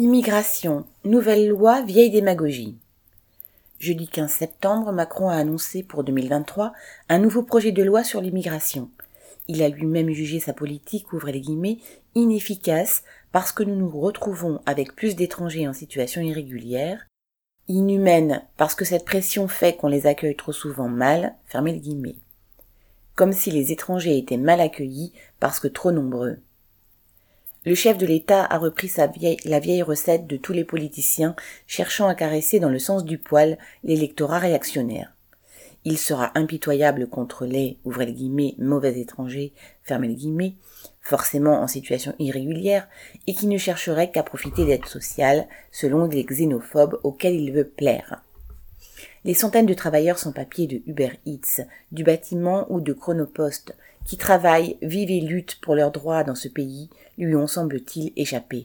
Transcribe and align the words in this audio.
Immigration, 0.00 0.84
nouvelle 1.02 1.48
loi, 1.48 1.82
vieille 1.82 2.12
démagogie. 2.12 2.78
Jeudi 3.80 4.06
15 4.06 4.30
septembre, 4.30 4.92
Macron 4.92 5.28
a 5.28 5.34
annoncé 5.34 5.82
pour 5.82 6.04
2023 6.04 6.72
un 7.08 7.18
nouveau 7.18 7.42
projet 7.42 7.72
de 7.72 7.82
loi 7.82 8.04
sur 8.04 8.20
l'immigration. 8.20 8.90
Il 9.48 9.60
a 9.60 9.68
lui-même 9.68 10.10
jugé 10.10 10.38
sa 10.38 10.52
politique, 10.52 11.12
ouvrez 11.12 11.32
les 11.32 11.40
guillemets, 11.40 11.78
inefficace 12.14 13.02
parce 13.32 13.50
que 13.50 13.64
nous 13.64 13.74
nous 13.74 13.90
retrouvons 13.90 14.60
avec 14.66 14.94
plus 14.94 15.16
d'étrangers 15.16 15.66
en 15.66 15.72
situation 15.72 16.20
irrégulière, 16.20 17.08
inhumaine 17.66 18.46
parce 18.56 18.76
que 18.76 18.84
cette 18.84 19.04
pression 19.04 19.48
fait 19.48 19.74
qu'on 19.74 19.88
les 19.88 20.06
accueille 20.06 20.36
trop 20.36 20.52
souvent 20.52 20.88
mal, 20.88 21.34
fermez 21.46 21.72
les 21.72 21.80
guillemets. 21.80 22.18
Comme 23.16 23.32
si 23.32 23.50
les 23.50 23.72
étrangers 23.72 24.16
étaient 24.16 24.36
mal 24.36 24.60
accueillis 24.60 25.12
parce 25.40 25.58
que 25.58 25.66
trop 25.66 25.90
nombreux. 25.90 26.38
Le 27.68 27.74
chef 27.74 27.98
de 27.98 28.06
l'État 28.06 28.46
a 28.46 28.56
repris 28.56 28.90
la 29.44 29.60
vieille 29.60 29.82
recette 29.82 30.26
de 30.26 30.38
tous 30.38 30.54
les 30.54 30.64
politiciens 30.64 31.36
cherchant 31.66 32.08
à 32.08 32.14
caresser 32.14 32.60
dans 32.60 32.70
le 32.70 32.78
sens 32.78 33.04
du 33.04 33.18
poil 33.18 33.58
l'électorat 33.84 34.38
réactionnaire. 34.38 35.12
Il 35.84 35.98
sera 35.98 36.32
impitoyable 36.34 37.08
contre 37.08 37.44
les, 37.44 37.76
ouvrez 37.84 38.06
les 38.06 38.14
guillemets, 38.14 38.54
mauvais 38.56 38.98
étrangers, 38.98 39.52
fermez 39.82 40.08
les 40.08 40.14
guillemets, 40.14 40.54
forcément 41.02 41.60
en 41.60 41.66
situation 41.66 42.14
irrégulière, 42.18 42.88
et 43.26 43.34
qui 43.34 43.46
ne 43.46 43.58
chercherait 43.58 44.10
qu'à 44.10 44.22
profiter 44.22 44.64
d'aides 44.64 44.86
sociales, 44.86 45.46
selon 45.70 46.06
les 46.06 46.24
xénophobes 46.24 46.98
auxquels 47.02 47.38
il 47.38 47.52
veut 47.52 47.68
plaire. 47.68 48.22
Les 49.26 49.34
centaines 49.34 49.66
de 49.66 49.74
travailleurs 49.74 50.18
sans 50.18 50.32
papier 50.32 50.66
de 50.66 50.80
Uber 50.86 51.10
Eats, 51.26 51.66
du 51.92 52.02
bâtiment 52.02 52.64
ou 52.70 52.80
de 52.80 52.94
Chronopost, 52.94 53.74
qui 54.08 54.16
travaillent, 54.16 54.78
vivent 54.80 55.10
et 55.10 55.20
luttent 55.20 55.56
pour 55.60 55.74
leurs 55.74 55.92
droits 55.92 56.24
dans 56.24 56.34
ce 56.34 56.48
pays, 56.48 56.88
lui 57.18 57.36
ont, 57.36 57.46
semble-t-il, 57.46 58.14
échappé. 58.16 58.64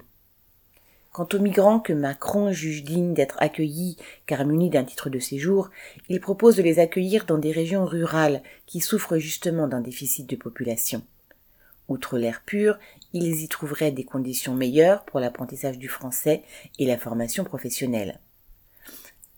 Quant 1.11 1.27
aux 1.33 1.39
migrants 1.39 1.81
que 1.81 1.91
Macron 1.91 2.53
juge 2.53 2.85
dignes 2.85 3.13
d'être 3.13 3.35
accueillis 3.39 3.97
car 4.25 4.45
munis 4.45 4.69
d'un 4.69 4.85
titre 4.85 5.09
de 5.09 5.19
séjour, 5.19 5.69
il 6.07 6.21
propose 6.21 6.55
de 6.55 6.63
les 6.63 6.79
accueillir 6.79 7.25
dans 7.25 7.37
des 7.37 7.51
régions 7.51 7.85
rurales 7.85 8.41
qui 8.65 8.79
souffrent 8.79 9.17
justement 9.17 9.67
d'un 9.67 9.81
déficit 9.81 10.27
de 10.27 10.37
population. 10.37 11.03
Outre 11.89 12.17
l'air 12.17 12.41
pur, 12.45 12.79
ils 13.11 13.41
y 13.43 13.47
trouveraient 13.49 13.91
des 13.91 14.05
conditions 14.05 14.55
meilleures 14.55 15.03
pour 15.03 15.19
l'apprentissage 15.19 15.77
du 15.77 15.89
français 15.89 16.43
et 16.79 16.85
la 16.85 16.97
formation 16.97 17.43
professionnelle. 17.43 18.21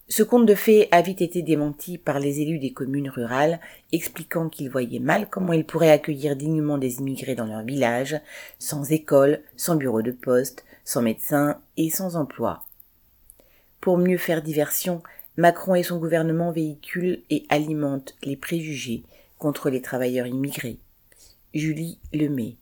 Ce 0.07 0.21
conte 0.21 0.45
de 0.45 0.53
fées 0.53 0.87
a 0.91 1.01
vite 1.01 1.21
été 1.21 1.41
démenti 1.41 1.97
par 1.97 2.19
les 2.19 2.39
élus 2.39 2.59
des 2.59 2.73
communes 2.73 3.09
rurales, 3.09 3.59
expliquant 3.91 4.49
qu'ils 4.49 4.69
voyaient 4.69 4.99
mal 4.99 5.27
comment 5.29 5.53
ils 5.53 5.65
pourraient 5.65 5.89
accueillir 5.89 6.35
dignement 6.35 6.77
des 6.77 6.99
immigrés 6.99 7.33
dans 7.33 7.47
leur 7.47 7.63
village, 7.63 8.19
sans 8.59 8.91
école, 8.91 9.41
sans 9.57 9.75
bureau 9.75 10.03
de 10.03 10.11
poste, 10.11 10.63
sans 10.83 11.01
médecin 11.01 11.59
et 11.77 11.89
sans 11.89 12.15
emploi. 12.17 12.63
Pour 13.81 13.97
mieux 13.97 14.19
faire 14.19 14.43
diversion, 14.43 15.01
Macron 15.37 15.73
et 15.73 15.83
son 15.83 15.97
gouvernement 15.97 16.51
véhiculent 16.51 17.21
et 17.31 17.45
alimentent 17.49 18.15
les 18.23 18.37
préjugés 18.37 19.03
contre 19.39 19.71
les 19.71 19.81
travailleurs 19.81 20.27
immigrés. 20.27 20.77
Julie 21.53 21.99
Lemay 22.13 22.57